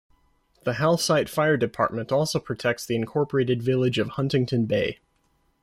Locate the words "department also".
1.57-2.39